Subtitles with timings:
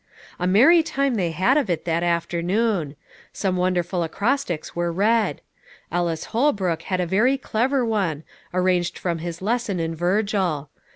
[0.39, 2.95] A merry time they had of it that afternoon.
[3.33, 5.41] Some wonderful acrostics were read.
[5.91, 10.71] Ellis Holbrook had a very clever one, arranged from his lesson in Virgil.